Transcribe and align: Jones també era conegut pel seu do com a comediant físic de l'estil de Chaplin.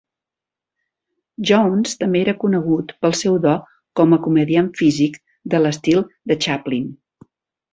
Jones 1.49 1.93
també 2.03 2.21
era 2.25 2.33
conegut 2.43 2.95
pel 3.05 3.15
seu 3.19 3.37
do 3.45 3.53
com 4.01 4.17
a 4.17 4.21
comediant 4.29 4.73
físic 4.81 5.23
de 5.55 5.61
l'estil 5.67 6.03
de 6.33 6.39
Chaplin. 6.47 6.91